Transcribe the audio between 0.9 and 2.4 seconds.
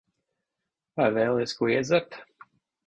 Vai vēlies ko iedzert?